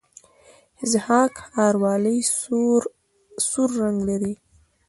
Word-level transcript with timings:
ضحاک 0.91 1.33
ښار 1.51 1.75
ولې 1.83 2.17
سور 3.49 3.69
رنګ 3.81 3.97
لري؟ 4.09 4.33